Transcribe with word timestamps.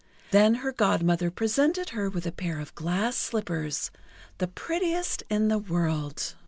Then 0.31 0.55
her 0.65 0.71
Godmother 0.71 1.29
presented 1.29 1.89
her 1.91 2.09
with 2.09 2.25
a 2.25 2.31
pair 2.31 2.59
of 2.59 2.73
glass 2.73 3.15
slippers, 3.15 3.91
the 4.39 4.47
prettiest 4.47 5.21
in 5.29 5.47
the 5.47 5.59
world. 5.59 6.33